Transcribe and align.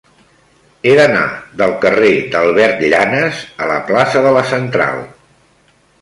He 0.85 0.93
d'anar 0.99 1.25
del 1.59 1.75
carrer 1.83 2.09
d'Albert 2.35 2.81
Llanas 2.95 3.45
a 3.67 3.69
la 3.73 3.79
plaça 3.91 4.25
de 4.29 4.33
la 4.39 4.43
Central. 4.57 5.03